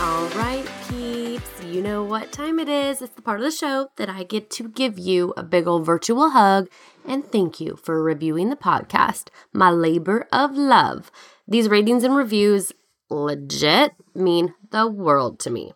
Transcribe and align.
All 0.00 0.28
right, 0.30 0.66
peeps, 0.88 1.62
you 1.62 1.82
know 1.82 2.02
what 2.02 2.32
time 2.32 2.58
it 2.58 2.70
is. 2.70 3.02
It's 3.02 3.14
the 3.14 3.20
part 3.20 3.38
of 3.40 3.44
the 3.44 3.50
show 3.50 3.90
that 3.96 4.08
I 4.08 4.22
get 4.22 4.48
to 4.52 4.66
give 4.66 4.98
you 4.98 5.34
a 5.36 5.42
big 5.42 5.66
old 5.66 5.84
virtual 5.84 6.30
hug 6.30 6.70
and 7.06 7.30
thank 7.30 7.60
you 7.60 7.76
for 7.76 8.02
reviewing 8.02 8.48
the 8.48 8.56
podcast, 8.56 9.28
my 9.52 9.68
labor 9.68 10.26
of 10.32 10.56
love. 10.56 11.10
These 11.46 11.68
ratings 11.68 12.02
and 12.02 12.16
reviews 12.16 12.72
legit 13.10 13.92
mean 14.14 14.54
the 14.70 14.88
world 14.88 15.38
to 15.40 15.50
me. 15.50 15.74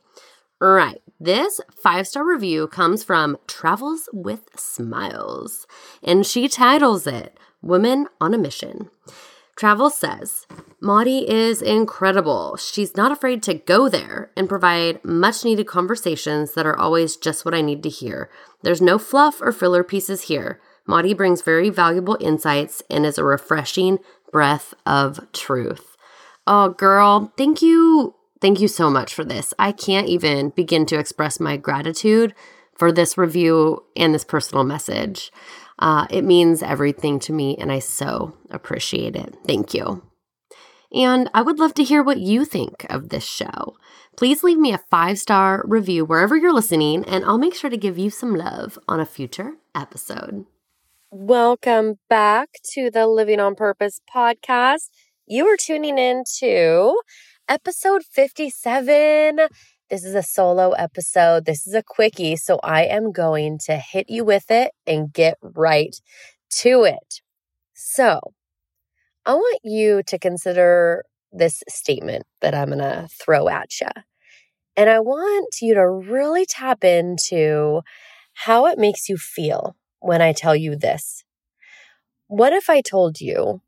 Right. 0.58 1.02
This 1.20 1.61
five 1.77 2.08
star 2.08 2.27
review 2.27 2.67
comes 2.67 3.05
from 3.05 3.36
Travels 3.47 4.08
with 4.11 4.48
Smiles, 4.56 5.67
and 6.02 6.25
she 6.25 6.48
titles 6.48 7.06
it 7.06 7.39
Women 7.61 8.06
on 8.22 8.33
a 8.33 8.39
Mission. 8.39 8.89
Travel 9.56 9.88
says, 9.88 10.47
Mari 10.80 11.28
is 11.30 11.62
incredible. 11.62 12.56
She's 12.56 12.97
not 12.97 13.12
afraid 13.12 13.42
to 13.44 13.55
go 13.55 13.88
there 13.88 14.30
and 14.36 14.48
provide 14.48 15.05
much 15.05 15.44
needed 15.44 15.66
conversations 15.66 16.52
that 16.55 16.66
are 16.66 16.77
always 16.77 17.16
just 17.16 17.44
what 17.44 17.55
I 17.55 17.61
need 17.61 17.83
to 17.84 17.88
hear. 17.88 18.28
There's 18.62 18.83
no 18.83 18.98
fluff 18.98 19.41
or 19.41 19.52
filler 19.52 19.84
pieces 19.84 20.22
here. 20.22 20.61
Mari 20.86 21.14
brings 21.14 21.41
very 21.41 21.70
valuable 21.70 22.19
insights 22.20 22.83
and 22.91 23.06
is 23.06 23.16
a 23.16 23.24
refreshing 23.24 23.98
breath 24.33 24.74
of 24.84 25.20
truth. 25.33 25.96
Oh, 26.46 26.70
girl, 26.70 27.33
thank 27.39 27.62
you. 27.62 28.14
Thank 28.41 28.61
you 28.61 28.68
so 28.68 28.91
much 28.91 29.14
for 29.14 29.24
this. 29.24 29.55
I 29.58 29.72
can't 29.72 30.08
even 30.08 30.50
begin 30.50 30.84
to 30.86 30.98
express 30.98 31.41
my 31.41 31.56
gratitude 31.56 32.34
for 32.74 32.92
this 32.92 33.16
review 33.16 33.84
and 33.96 34.12
this 34.12 34.24
personal 34.24 34.64
message. 34.64 35.33
Uh, 35.78 36.06
it 36.11 36.22
means 36.22 36.62
everything 36.62 37.19
to 37.20 37.33
me, 37.33 37.56
and 37.56 37.72
I 37.72 37.78
so 37.78 38.36
appreciate 38.50 39.17
it. 39.17 39.34
Thank 39.47 39.75
you. 39.75 40.03
And 40.92 41.28
I 41.34 41.42
would 41.42 41.58
love 41.58 41.75
to 41.75 41.84
hear 41.84 42.03
what 42.03 42.19
you 42.19 42.44
think 42.44 42.86
of 42.89 43.08
this 43.08 43.25
show. 43.25 43.77
Please 44.17 44.45
leave 44.45 44.58
me 44.58 44.72
a 44.72 44.78
five 44.78 45.19
star 45.19 45.64
review 45.67 46.05
wherever 46.05 46.36
you're 46.36 46.52
listening, 46.52 47.05
and 47.05 47.25
I'll 47.25 47.39
make 47.39 47.55
sure 47.55 47.70
to 47.70 47.77
give 47.77 47.98
you 47.98 48.11
some 48.11 48.34
love 48.34 48.78
on 48.86 49.00
a 49.00 49.06
future 49.06 49.55
episode. 49.75 50.46
Welcome 51.11 51.98
back 52.08 52.61
to 52.73 52.91
the 52.91 53.06
Living 53.08 53.41
on 53.41 53.56
Purpose 53.56 54.01
podcast. 54.12 54.91
You 55.27 55.46
are 55.46 55.56
tuning 55.56 55.98
in 55.98 56.24
to 56.39 57.01
episode 57.48 58.05
57 58.05 59.48
this 59.90 60.05
is 60.05 60.14
a 60.14 60.22
solo 60.22 60.72
episode. 60.72 61.45
This 61.45 61.67
is 61.67 61.74
a 61.74 61.83
quickie. 61.83 62.36
So 62.36 62.58
I 62.62 62.84
am 62.84 63.12
going 63.12 63.58
to 63.67 63.77
hit 63.77 64.08
you 64.08 64.24
with 64.24 64.50
it 64.50 64.72
and 64.86 65.12
get 65.12 65.36
right 65.42 65.95
to 66.56 66.84
it. 66.84 67.20
So 67.74 68.20
I 69.27 69.34
want 69.34 69.61
you 69.62 70.02
to 70.06 70.18
consider 70.18 71.05
this 71.33 71.62
statement 71.68 72.24
that 72.40 72.55
I'm 72.55 72.68
going 72.68 72.78
to 72.78 73.08
throw 73.11 73.48
at 73.48 73.80
you. 73.80 73.89
And 74.77 74.90
I 74.90 75.00
want 75.00 75.56
you 75.61 75.74
to 75.74 75.89
really 75.89 76.46
tap 76.46 76.83
into 76.83 77.83
how 78.33 78.67
it 78.67 78.78
makes 78.78 79.08
you 79.08 79.17
feel 79.17 79.77
when 80.00 80.20
I 80.20 80.33
tell 80.33 80.56
you 80.56 80.77
this. 80.77 81.24
What 82.27 82.52
if 82.52 82.68
I 82.68 82.80
told 82.80 83.20
you 83.20 83.62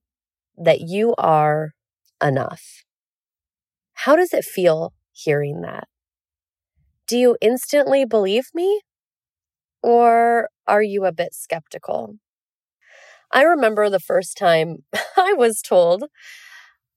that 0.57 0.81
you 0.81 1.15
are 1.19 1.75
enough? 2.23 2.83
How 3.93 4.17
does 4.17 4.33
it 4.33 4.45
feel 4.45 4.93
hearing 5.13 5.61
that? 5.63 5.87
Do 7.07 7.19
you 7.19 7.37
instantly 7.41 8.05
believe 8.05 8.51
me? 8.55 8.81
Or 9.83 10.51
are 10.67 10.83
you 10.83 11.05
a 11.07 11.13
bit 11.13 11.35
skeptical? 11.35 12.17
I 13.33 13.43
remember 13.43 13.91
the 13.91 14.01
first 14.01 14.37
time 14.37 14.85
I 15.17 15.35
was 15.35 15.61
told 15.63 16.05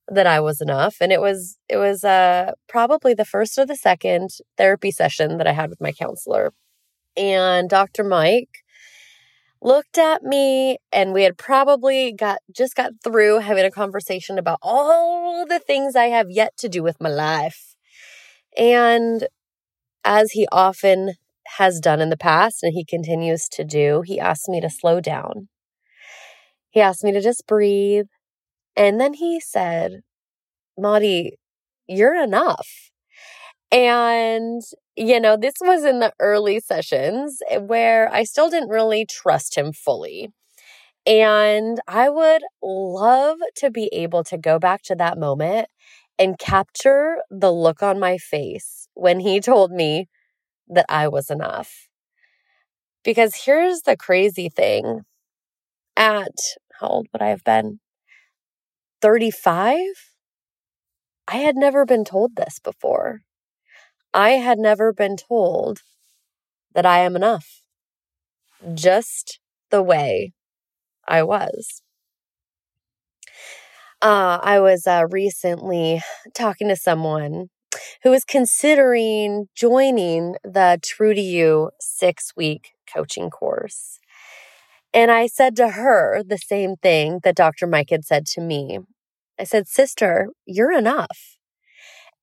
that 0.08 0.26
I 0.28 0.40
was 0.40 0.60
enough 0.62 0.98
and 1.02 1.12
it 1.12 1.22
was 1.22 1.58
it 1.70 1.78
was 1.78 2.04
uh 2.04 2.54
probably 2.68 3.14
the 3.14 3.26
first 3.26 3.58
or 3.58 3.66
the 3.66 3.76
second 3.76 4.32
therapy 4.58 4.92
session 4.92 5.38
that 5.38 5.48
I 5.48 5.52
had 5.54 5.70
with 5.70 5.82
my 5.82 5.92
counselor. 5.92 6.52
And 7.18 7.70
Dr. 7.70 8.04
Mike 8.04 8.64
looked 9.62 9.98
at 9.98 10.24
me 10.24 10.78
and 10.92 11.14
we 11.14 11.24
had 11.24 11.38
probably 11.38 12.14
got 12.14 12.40
just 12.56 12.76
got 12.76 12.92
through 13.04 13.40
having 13.40 13.66
a 13.66 13.72
conversation 13.72 14.38
about 14.38 14.60
all 14.62 15.46
the 15.46 15.60
things 15.60 15.96
I 15.96 16.06
have 16.06 16.28
yet 16.30 16.56
to 16.58 16.70
do 16.70 16.82
with 16.82 17.02
my 17.02 17.10
life. 17.10 17.76
And 18.58 19.28
as 20.04 20.32
he 20.32 20.48
often 20.52 21.14
has 21.58 21.80
done 21.80 22.02
in 22.02 22.10
the 22.10 22.18
past 22.18 22.64
and 22.64 22.74
he 22.74 22.86
continues 22.86 23.48
to 23.50 23.64
do, 23.64 24.02
he 24.06 24.20
asked 24.20 24.50
me 24.50 24.62
to 24.62 24.70
slow 24.70 25.00
down. 25.02 25.50
He 26.72 26.82
asked 26.82 27.04
me 27.04 27.12
to 27.12 27.22
just 27.22 27.48
breathe. 27.48 28.08
And 28.76 29.02
then 29.02 29.16
he 29.16 29.40
said, 29.40 30.02
Mari, 30.78 31.38
you're 31.88 32.16
enough. 32.22 32.92
And, 33.72 34.62
you 34.96 35.20
know, 35.20 35.38
this 35.38 35.56
was 35.62 35.84
in 35.84 36.00
the 36.00 36.14
early 36.20 36.60
sessions 36.60 37.40
eh, 37.50 37.58
where 37.58 38.12
I 38.14 38.24
still 38.24 38.50
didn't 38.50 38.70
really 38.70 39.06
trust 39.06 39.58
him 39.58 39.74
fully. 39.74 40.30
And 41.06 41.80
I 41.88 42.10
would 42.10 42.44
love 42.62 43.38
to 43.58 43.72
be 43.72 43.90
able 43.94 44.24
to 44.26 44.38
go 44.38 44.60
back 44.60 44.84
to 44.84 44.96
that 44.96 45.18
moment 45.18 45.68
and 46.20 46.38
capture 46.40 47.18
the 47.30 47.52
look 47.52 47.84
on 47.84 48.00
my 48.00 48.18
face 48.18 48.79
when 49.00 49.20
he 49.22 49.40
told 49.40 49.72
me 49.72 50.08
that 50.70 50.86
I 50.90 51.08
was 51.08 51.30
enough. 51.32 51.90
Because 53.04 53.44
here's 53.44 53.82
the 53.82 53.98
crazy 53.98 54.48
thing 54.50 55.02
at 55.98 56.38
how 56.80 56.88
old 56.88 57.08
would 57.14 57.22
I 57.22 57.30
have 57.30 57.44
been? 57.44 57.80
35? 59.02 59.86
I 61.30 61.38
had 61.38 61.56
never 61.56 61.86
been 61.86 62.04
told 62.04 62.36
this 62.36 62.60
before. 62.60 63.22
I 64.14 64.32
had 64.32 64.60
never 64.60 64.94
been 64.94 65.18
told 65.18 65.82
that 66.74 66.86
I 66.86 67.00
am 67.00 67.16
enough, 67.16 67.62
just 68.74 69.40
the 69.70 69.82
way 69.84 70.34
I 71.08 71.24
was. 71.24 71.84
Uh, 74.02 74.40
I 74.42 74.60
was 74.60 74.88
uh, 74.88 75.06
recently 75.10 76.02
talking 76.34 76.70
to 76.70 76.76
someone 76.76 77.50
who 78.04 78.14
is 78.14 78.26
considering 78.26 79.48
joining 79.56 80.36
the 80.44 80.80
True 80.82 81.14
to 81.14 81.22
You 81.22 81.72
six 81.80 82.34
week 82.36 82.72
coaching 82.92 83.30
course. 83.30 84.00
And 84.94 85.12
I 85.12 85.28
said 85.28 85.56
to 85.58 85.70
her 85.70 86.24
the 86.24 86.38
same 86.38 86.76
thing 86.76 87.20
that 87.24 87.36
Dr. 87.36 87.68
Mike 87.68 87.92
had 87.92 88.06
said 88.06 88.26
to 88.28 88.42
me. 88.42 88.80
I 89.40 89.44
said, 89.44 89.68
Sister, 89.68 90.30
you're 90.46 90.76
enough. 90.78 91.38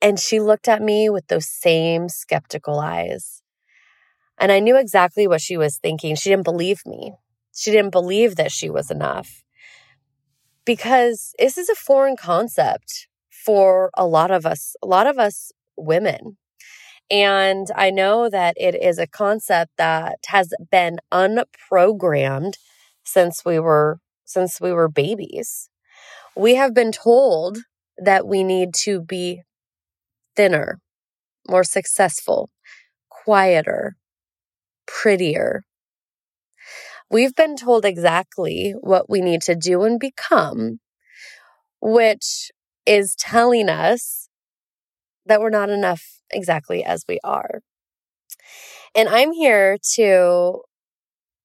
And 0.03 0.19
she 0.19 0.41
looked 0.41 0.69
at 0.69 0.83
me 0.83 1.09
with 1.09 1.29
those 1.29 1.49
same 1.49 2.09
skeptical 2.09 2.79
eyes. 2.79 3.43
And 4.39 4.53
I 4.53 4.61
knew 4.61 4.77
exactly 4.77 5.27
what 5.27 5.41
she 5.41 5.57
was 5.57 5.79
thinking. 5.79 6.15
She 6.15 6.29
didn't 6.29 6.45
believe 6.45 6.85
me. 6.85 7.15
She 7.55 7.71
didn't 7.71 7.93
believe 7.93 8.37
that 8.37 8.53
she 8.53 8.69
was 8.69 8.91
enough. 8.91 9.43
Because 10.67 11.35
this 11.39 11.57
is 11.57 11.71
a 11.71 11.75
foreign 11.75 12.17
concept 12.17 13.09
for 13.47 13.91
a 13.97 14.07
lot 14.07 14.33
of 14.33 14.45
us, 14.45 14.77
a 14.83 14.89
lot 14.89 15.07
of 15.07 15.19
us 15.19 15.53
women. 15.79 16.37
And 17.11 17.69
I 17.77 17.91
know 17.91 18.29
that 18.29 18.57
it 18.59 18.75
is 18.75 18.99
a 18.99 19.07
concept 19.07 19.73
that 19.79 20.19
has 20.27 20.53
been 20.73 20.99
unprogrammed 21.13 22.55
since 23.05 23.45
we 23.45 23.61
were 23.61 24.01
since 24.25 24.61
we 24.61 24.73
were 24.73 24.89
babies. 24.89 25.71
We 26.37 26.57
have 26.57 26.75
been 26.75 26.93
told 26.93 27.59
that 27.97 28.27
we 28.27 28.43
need 28.43 28.75
to 28.85 29.01
be 29.01 29.43
thinner, 30.35 30.81
more 31.49 31.65
successful, 31.65 32.51
quieter, 33.09 33.97
prettier. 34.87 35.63
We've 37.09 37.35
been 37.35 37.57
told 37.57 37.85
exactly 37.85 38.75
what 38.81 39.09
we 39.09 39.21
need 39.21 39.43
to 39.43 39.55
do 39.55 39.85
and 39.85 40.01
become, 40.01 40.81
which 41.81 42.51
is 42.87 43.15
telling 43.17 43.69
us 43.69 44.29
that 45.27 45.41
we're 45.41 45.51
not 45.51 45.71
enough 45.71 46.21
exactly 46.31 46.85
as 46.85 47.05
we 47.09 47.19
are. 47.25 47.61
And 48.95 49.09
I'm 49.09 49.33
here 49.33 49.77
to 49.95 50.63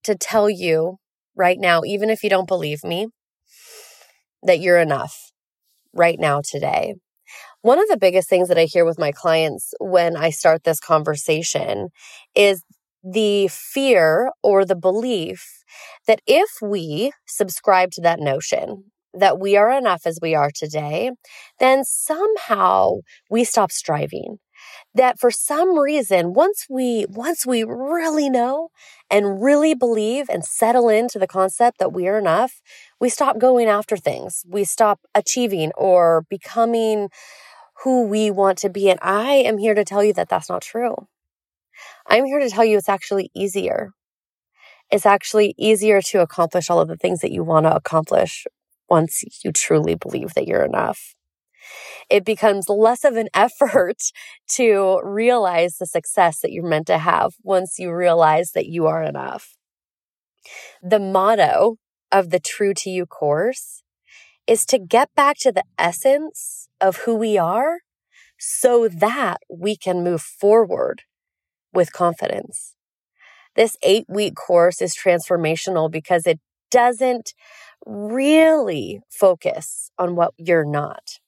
to 0.04 0.14
tell 0.16 0.50
you 0.50 0.98
right 1.36 1.58
now 1.58 1.82
even 1.84 2.10
if 2.10 2.24
you 2.24 2.30
don't 2.30 2.48
believe 2.48 2.82
me 2.84 3.08
that 4.42 4.60
you're 4.60 4.78
enough 4.78 5.30
right 5.94 6.18
now 6.18 6.40
today. 6.42 6.94
One 7.62 7.78
of 7.78 7.88
the 7.88 7.96
biggest 7.98 8.28
things 8.28 8.48
that 8.48 8.58
I 8.58 8.64
hear 8.64 8.84
with 8.84 8.98
my 8.98 9.12
clients 9.12 9.72
when 9.80 10.16
I 10.16 10.30
start 10.30 10.64
this 10.64 10.80
conversation 10.80 11.88
is 12.34 12.62
the 13.04 13.48
fear 13.48 14.30
or 14.42 14.64
the 14.64 14.76
belief 14.76 15.46
that 16.06 16.20
if 16.26 16.50
we 16.60 17.12
subscribe 17.26 17.90
to 17.92 18.00
that 18.02 18.20
notion 18.20 18.92
that 19.14 19.38
we 19.38 19.56
are 19.56 19.70
enough 19.70 20.06
as 20.06 20.18
we 20.20 20.34
are 20.34 20.50
today, 20.50 21.12
then 21.58 21.84
somehow 21.84 22.98
we 23.30 23.44
stop 23.44 23.70
striving. 23.70 24.38
That 24.94 25.18
for 25.18 25.30
some 25.30 25.78
reason, 25.78 26.34
once 26.34 26.66
we, 26.70 27.06
once 27.08 27.44
we 27.44 27.64
really 27.64 28.30
know 28.30 28.68
and 29.10 29.42
really 29.42 29.74
believe 29.74 30.28
and 30.28 30.44
settle 30.44 30.88
into 30.88 31.18
the 31.18 31.26
concept 31.26 31.78
that 31.78 31.92
we 31.92 32.06
are 32.06 32.18
enough, 32.18 32.60
we 33.00 33.08
stop 33.08 33.38
going 33.38 33.68
after 33.68 33.96
things. 33.96 34.44
We 34.48 34.64
stop 34.64 35.00
achieving 35.14 35.72
or 35.76 36.24
becoming 36.30 37.08
who 37.82 38.06
we 38.06 38.30
want 38.30 38.58
to 38.58 38.70
be. 38.70 38.88
And 38.88 39.00
I 39.02 39.32
am 39.32 39.58
here 39.58 39.74
to 39.74 39.84
tell 39.84 40.04
you 40.04 40.12
that 40.12 40.28
that's 40.28 40.48
not 40.48 40.62
true. 40.62 40.94
I'm 42.06 42.24
here 42.24 42.38
to 42.38 42.50
tell 42.50 42.64
you 42.64 42.78
it's 42.78 42.88
actually 42.88 43.30
easier. 43.34 43.90
It's 44.90 45.06
actually 45.06 45.54
easier 45.58 46.02
to 46.02 46.20
accomplish 46.20 46.68
all 46.70 46.80
of 46.80 46.88
the 46.88 46.96
things 46.96 47.20
that 47.20 47.32
you 47.32 47.42
want 47.42 47.66
to 47.66 47.74
accomplish 47.74 48.46
once 48.92 49.24
you 49.42 49.50
truly 49.50 49.94
believe 49.94 50.34
that 50.34 50.46
you're 50.46 50.66
enough. 50.66 51.14
It 52.10 52.26
becomes 52.26 52.68
less 52.68 53.04
of 53.04 53.16
an 53.16 53.28
effort 53.34 54.02
to 54.56 55.00
realize 55.02 55.78
the 55.78 55.86
success 55.86 56.40
that 56.40 56.52
you're 56.52 56.68
meant 56.68 56.88
to 56.88 56.98
have 56.98 57.32
once 57.42 57.78
you 57.78 57.90
realize 57.90 58.50
that 58.52 58.66
you 58.66 58.86
are 58.86 59.02
enough. 59.02 59.56
The 60.82 60.98
motto 60.98 61.76
of 62.10 62.28
the 62.28 62.38
True 62.38 62.74
to 62.74 62.90
You 62.90 63.06
course 63.06 63.82
is 64.46 64.66
to 64.66 64.78
get 64.78 65.08
back 65.14 65.36
to 65.40 65.52
the 65.52 65.64
essence 65.78 66.68
of 66.78 66.98
who 67.04 67.14
we 67.14 67.38
are 67.38 67.78
so 68.38 68.88
that 68.88 69.38
we 69.48 69.74
can 69.74 70.04
move 70.04 70.20
forward 70.20 71.02
with 71.72 71.94
confidence. 71.94 72.74
This 73.56 73.78
eight 73.82 74.04
week 74.06 74.34
course 74.34 74.82
is 74.82 74.94
transformational 74.94 75.90
because 75.90 76.26
it 76.26 76.40
doesn't 76.72 77.34
really 77.86 79.00
focus 79.10 79.90
on 79.98 80.16
what 80.16 80.32
you're 80.36 80.64
not. 80.64 81.18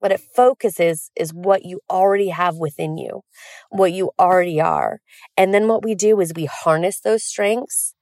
What 0.00 0.12
it 0.12 0.20
focuses 0.34 1.10
is 1.14 1.32
what 1.32 1.64
you 1.64 1.80
already 1.90 2.28
have 2.28 2.56
within 2.56 2.96
you, 2.96 3.20
what 3.68 3.92
you 3.92 4.10
already 4.18 4.60
are. 4.60 5.00
And 5.36 5.52
then 5.52 5.68
what 5.68 5.84
we 5.84 5.94
do 5.94 6.20
is 6.20 6.32
we 6.34 6.46
harness 6.46 7.00
those 7.00 7.22
strengths 7.22 7.94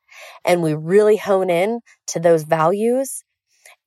and 0.45 0.63
we 0.63 0.75
really 0.75 1.17
hone 1.17 1.51
in 1.51 1.81
to 2.09 2.21
those 2.21 2.45
values. 2.45 3.23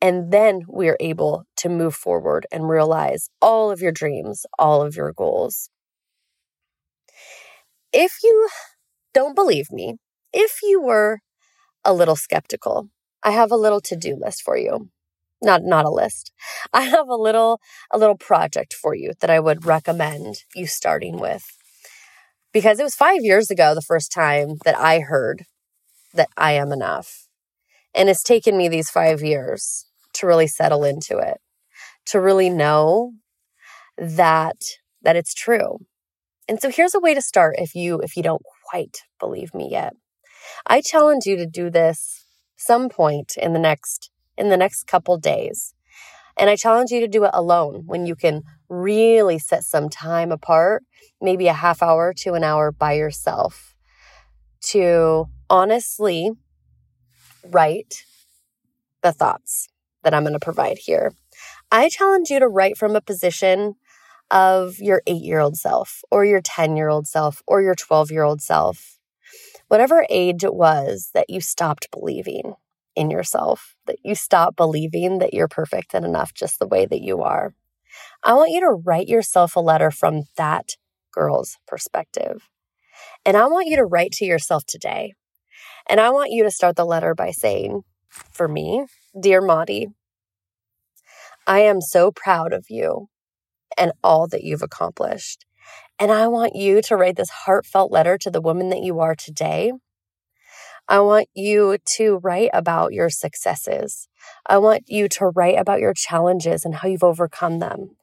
And 0.01 0.31
then 0.31 0.61
we 0.67 0.89
are 0.89 0.97
able 0.99 1.45
to 1.57 1.69
move 1.69 1.95
forward 1.95 2.45
and 2.51 2.67
realize 2.67 3.29
all 3.41 3.71
of 3.71 3.81
your 3.81 3.91
dreams, 3.91 4.45
all 4.59 4.81
of 4.81 4.95
your 4.95 5.13
goals. 5.13 5.69
If 7.93 8.17
you 8.23 8.49
don't 9.13 9.35
believe 9.35 9.71
me, 9.71 9.95
if 10.33 10.59
you 10.63 10.81
were 10.81 11.19
a 11.85 11.93
little 11.93 12.15
skeptical, 12.15 12.89
I 13.23 13.31
have 13.31 13.51
a 13.51 13.57
little 13.57 13.81
to-do 13.81 14.15
list 14.19 14.41
for 14.43 14.57
you. 14.57 14.89
Not 15.41 15.63
not 15.63 15.85
a 15.85 15.89
list. 15.89 16.31
I 16.73 16.83
have 16.83 17.07
a 17.09 17.15
little 17.15 17.59
a 17.91 17.97
little 17.97 18.17
project 18.17 18.73
for 18.73 18.93
you 18.95 19.13
that 19.21 19.29
I 19.29 19.39
would 19.39 19.65
recommend 19.65 20.43
you 20.55 20.67
starting 20.67 21.17
with. 21.19 21.43
Because 22.53 22.79
it 22.79 22.83
was 22.83 22.95
5 22.95 23.21
years 23.21 23.49
ago 23.49 23.73
the 23.73 23.81
first 23.81 24.11
time 24.11 24.57
that 24.65 24.77
I 24.77 24.99
heard 24.99 25.45
that 26.13 26.29
I 26.37 26.53
am 26.53 26.71
enough. 26.71 27.27
And 27.95 28.09
it's 28.09 28.23
taken 28.23 28.57
me 28.57 28.69
these 28.69 28.89
5 28.89 29.21
years 29.21 29.85
to 30.15 30.27
really 30.27 30.47
settle 30.47 30.83
into 30.83 31.17
it. 31.17 31.39
To 32.07 32.19
really 32.21 32.49
know 32.49 33.13
that 33.97 34.57
that 35.03 35.15
it's 35.15 35.33
true 35.33 35.79
and 36.47 36.61
so 36.61 36.69
here's 36.69 36.93
a 36.93 36.99
way 36.99 37.13
to 37.13 37.21
start 37.21 37.55
if 37.59 37.75
you 37.75 37.99
if 38.01 38.17
you 38.17 38.23
don't 38.23 38.41
quite 38.69 39.03
believe 39.19 39.53
me 39.53 39.69
yet. 39.71 39.93
I 40.67 40.81
challenge 40.81 41.25
you 41.25 41.35
to 41.37 41.45
do 41.45 41.69
this 41.69 42.25
some 42.57 42.89
point 42.89 43.33
in 43.37 43.53
the 43.53 43.59
next 43.59 44.11
in 44.37 44.49
the 44.49 44.57
next 44.57 44.87
couple 44.87 45.17
days. 45.17 45.73
And 46.37 46.49
I 46.49 46.55
challenge 46.55 46.91
you 46.91 47.01
to 47.01 47.07
do 47.07 47.25
it 47.25 47.31
alone 47.33 47.83
when 47.85 48.05
you 48.05 48.15
can 48.15 48.43
really 48.69 49.37
set 49.37 49.63
some 49.63 49.89
time 49.89 50.31
apart, 50.31 50.83
maybe 51.21 51.47
a 51.47 51.53
half 51.53 51.83
hour 51.83 52.13
to 52.19 52.33
an 52.33 52.43
hour 52.43 52.71
by 52.71 52.93
yourself 52.93 53.75
to 54.61 55.27
honestly 55.49 56.31
write 57.49 58.05
the 59.01 59.11
thoughts 59.11 59.67
that 60.03 60.13
I'm 60.13 60.23
going 60.23 60.33
to 60.33 60.39
provide 60.39 60.77
here. 60.77 61.13
I 61.71 61.89
challenge 61.89 62.29
you 62.29 62.39
to 62.39 62.47
write 62.47 62.77
from 62.77 62.95
a 62.95 63.01
position 63.01 63.75
of 64.29 64.79
your 64.79 65.01
eight 65.07 65.23
year 65.23 65.39
old 65.39 65.57
self 65.57 66.01
or 66.09 66.23
your 66.23 66.41
10 66.41 66.77
year 66.77 66.89
old 66.89 67.07
self 67.07 67.41
or 67.47 67.61
your 67.61 67.75
12 67.75 68.11
year 68.11 68.23
old 68.23 68.41
self, 68.41 68.97
whatever 69.71 70.05
age 70.09 70.43
it 70.43 70.53
was 70.53 71.11
that 71.13 71.29
you 71.29 71.39
stopped 71.39 71.89
believing 71.91 72.55
in 72.93 73.09
yourself, 73.09 73.77
that 73.87 73.95
you 74.03 74.13
stopped 74.13 74.57
believing 74.57 75.19
that 75.19 75.33
you're 75.33 75.47
perfect 75.47 75.93
and 75.93 76.03
enough 76.03 76.33
just 76.33 76.59
the 76.59 76.67
way 76.67 76.85
that 76.85 76.99
you 76.99 77.21
are. 77.21 77.53
I 78.21 78.33
want 78.33 78.51
you 78.51 78.59
to 78.59 78.81
write 78.83 79.07
yourself 79.07 79.55
a 79.55 79.61
letter 79.61 79.89
from 79.89 80.23
that 80.35 80.75
girl's 81.13 81.57
perspective. 81.69 82.49
And 83.25 83.37
I 83.37 83.47
want 83.47 83.67
you 83.67 83.77
to 83.77 83.85
write 83.85 84.11
to 84.15 84.25
yourself 84.25 84.65
today. 84.65 85.13
And 85.87 86.01
I 86.01 86.09
want 86.09 86.31
you 86.31 86.43
to 86.43 86.51
start 86.51 86.75
the 86.75 86.83
letter 86.83 87.15
by 87.15 87.31
saying, 87.31 87.83
for 88.09 88.49
me, 88.49 88.87
Dear 89.17 89.39
Mari, 89.39 89.87
I 91.47 91.59
am 91.59 91.79
so 91.79 92.11
proud 92.11 92.51
of 92.51 92.65
you 92.67 93.07
and 93.77 93.93
all 94.03 94.27
that 94.27 94.43
you've 94.43 94.63
accomplished. 94.63 95.45
And 95.99 96.11
I 96.11 96.27
want 96.27 96.55
you 96.55 96.81
to 96.83 96.95
write 96.95 97.15
this 97.15 97.29
heartfelt 97.29 97.91
letter 97.91 98.17
to 98.17 98.31
the 98.31 98.41
woman 98.41 98.69
that 98.69 98.81
you 98.81 98.99
are 98.99 99.15
today. 99.15 99.71
I 100.87 100.99
want 100.99 101.27
you 101.33 101.77
to 101.97 102.17
write 102.17 102.49
about 102.53 102.91
your 102.91 103.09
successes. 103.09 104.07
I 104.47 104.57
want 104.57 104.83
you 104.87 105.07
to 105.09 105.27
write 105.27 105.59
about 105.59 105.79
your 105.79 105.93
challenges 105.93 106.65
and 106.65 106.75
how 106.75 106.87
you've 106.87 107.03
overcome 107.03 107.59
them. 107.59 107.95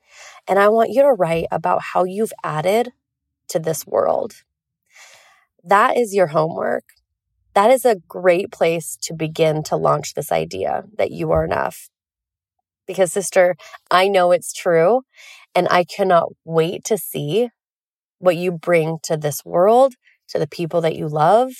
And 0.46 0.58
I 0.58 0.68
want 0.68 0.90
you 0.90 1.02
to 1.02 1.12
write 1.12 1.46
about 1.50 1.82
how 1.92 2.04
you've 2.04 2.32
added 2.42 2.92
to 3.48 3.58
this 3.58 3.86
world. 3.86 4.42
That 5.64 5.96
is 5.96 6.14
your 6.14 6.28
homework. 6.28 6.84
That 7.54 7.70
is 7.70 7.84
a 7.84 8.00
great 8.08 8.52
place 8.52 8.96
to 9.02 9.14
begin 9.14 9.62
to 9.64 9.76
launch 9.76 10.14
this 10.14 10.30
idea 10.30 10.84
that 10.96 11.10
you 11.10 11.32
are 11.32 11.44
enough. 11.44 11.90
Because, 12.86 13.12
sister, 13.12 13.56
I 13.90 14.08
know 14.08 14.30
it's 14.30 14.52
true. 14.52 15.02
And 15.54 15.66
I 15.70 15.84
cannot 15.84 16.28
wait 16.44 16.84
to 16.84 16.96
see 16.96 17.48
what 18.18 18.36
you 18.36 18.52
bring 18.52 18.98
to 19.04 19.16
this 19.16 19.44
world, 19.44 19.94
to 20.28 20.38
the 20.38 20.48
people 20.48 20.80
that 20.82 20.96
you 20.96 21.08
love, 21.08 21.50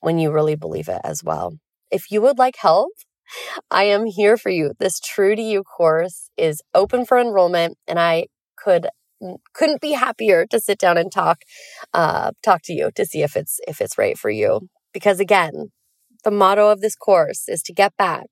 when 0.00 0.18
you 0.18 0.30
really 0.30 0.56
believe 0.56 0.88
it 0.88 1.00
as 1.04 1.22
well. 1.24 1.54
If 1.90 2.10
you 2.10 2.20
would 2.22 2.38
like 2.38 2.56
help, 2.58 2.92
I 3.70 3.84
am 3.84 4.06
here 4.06 4.36
for 4.36 4.50
you. 4.50 4.72
This 4.78 5.00
True 5.00 5.34
to 5.34 5.42
You 5.42 5.62
course 5.62 6.30
is 6.36 6.62
open 6.74 7.04
for 7.04 7.18
enrollment, 7.18 7.76
and 7.86 7.98
I 7.98 8.26
could 8.56 8.88
couldn't 9.54 9.80
be 9.80 9.92
happier 9.92 10.46
to 10.46 10.60
sit 10.60 10.78
down 10.78 10.98
and 10.98 11.10
talk 11.10 11.42
uh, 11.94 12.32
talk 12.44 12.60
to 12.64 12.72
you 12.72 12.90
to 12.94 13.04
see 13.06 13.22
if 13.22 13.36
it's 13.36 13.58
if 13.66 13.80
it's 13.80 13.98
right 13.98 14.18
for 14.18 14.30
you. 14.30 14.68
Because 14.92 15.20
again, 15.20 15.72
the 16.24 16.30
motto 16.30 16.70
of 16.70 16.80
this 16.80 16.96
course 16.96 17.48
is 17.48 17.62
to 17.62 17.72
get 17.72 17.96
back 17.96 18.26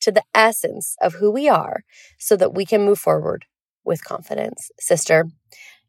to 0.00 0.12
the 0.12 0.22
essence 0.34 0.96
of 1.00 1.14
who 1.14 1.30
we 1.30 1.48
are 1.48 1.82
so 2.18 2.36
that 2.36 2.54
we 2.54 2.64
can 2.64 2.84
move 2.84 2.98
forward 2.98 3.44
with 3.84 4.04
confidence. 4.04 4.70
Sister, 4.80 5.26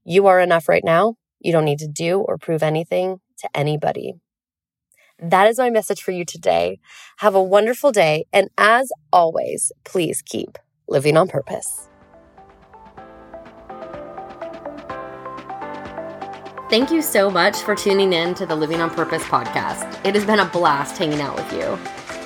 you 0.04 0.28
are 0.28 0.40
enough 0.40 0.68
right 0.68 0.84
now. 0.84 1.16
You 1.42 1.52
don't 1.52 1.66
need 1.66 1.80
to 1.80 1.88
do 1.88 2.20
or 2.20 2.38
prove 2.38 2.64
anything 2.64 3.20
to 3.40 3.50
anybody. 3.54 4.14
That 5.20 5.48
is 5.48 5.60
my 5.60 5.70
message 5.70 6.02
for 6.02 6.12
you 6.12 6.26
today. 6.26 6.80
Have 7.18 7.36
a 7.36 7.44
wonderful 7.44 7.92
day. 7.92 8.26
And 8.32 8.50
as 8.58 8.92
always, 9.12 9.72
please 9.84 10.22
keep 10.22 10.58
living 10.88 11.18
on 11.18 11.28
purpose. 11.28 11.88
Thank 16.70 16.90
you 16.90 17.02
so 17.02 17.30
much 17.30 17.58
for 17.58 17.76
tuning 17.76 18.14
in 18.14 18.34
to 18.36 18.46
the 18.46 18.56
Living 18.56 18.80
on 18.80 18.90
Purpose 18.90 19.24
podcast. 19.24 20.06
It 20.06 20.16
has 20.16 20.24
been 20.24 20.40
a 20.40 20.46
blast 20.46 20.98
hanging 20.98 21.20
out 21.20 21.36
with 21.36 21.52
you. 21.52 21.78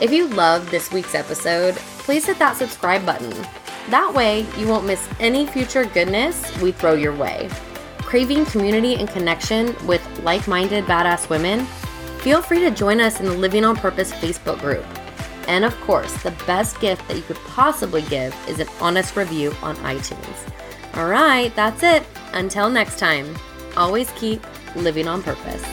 If 0.01 0.11
you 0.11 0.27
loved 0.27 0.69
this 0.69 0.91
week's 0.91 1.15
episode, 1.15 1.73
please 1.99 2.27
hit 2.27 2.37
that 2.37 2.55
subscribe 2.55 3.05
button. 3.05 3.33
That 3.89 4.13
way, 4.13 4.45
you 4.57 4.67
won't 4.67 4.85
miss 4.85 5.09
any 5.19 5.47
future 5.47 5.85
goodness 5.85 6.55
we 6.61 6.71
throw 6.71 6.93
your 6.93 7.15
way. 7.15 7.49
Craving 8.15 8.45
community 8.45 8.95
and 8.95 9.09
connection 9.09 9.75
with 9.85 10.01
like 10.23 10.47
minded 10.47 10.85
badass 10.85 11.29
women? 11.29 11.65
Feel 12.21 12.41
free 12.41 12.61
to 12.61 12.71
join 12.71 13.01
us 13.01 13.19
in 13.19 13.25
the 13.25 13.33
Living 13.33 13.65
on 13.65 13.75
Purpose 13.75 14.09
Facebook 14.09 14.57
group. 14.61 14.85
And 15.49 15.65
of 15.65 15.77
course, 15.81 16.13
the 16.23 16.31
best 16.47 16.79
gift 16.79 17.05
that 17.09 17.17
you 17.17 17.23
could 17.23 17.35
possibly 17.35 18.03
give 18.03 18.33
is 18.47 18.61
an 18.61 18.69
honest 18.79 19.17
review 19.17 19.53
on 19.61 19.75
iTunes. 19.83 20.53
All 20.95 21.09
right, 21.09 21.53
that's 21.57 21.83
it. 21.83 22.05
Until 22.31 22.69
next 22.69 22.99
time, 22.99 23.35
always 23.75 24.09
keep 24.11 24.41
living 24.77 25.09
on 25.09 25.21
purpose. 25.21 25.65